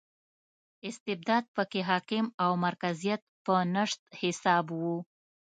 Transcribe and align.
استبداد 0.89 1.43
په 1.55 1.63
کې 1.71 1.81
حاکم 1.89 2.25
او 2.43 2.51
مرکزیت 2.65 3.21
په 3.45 3.55
نشت 3.75 4.01
حساب 4.21 4.65
و. 4.79 4.81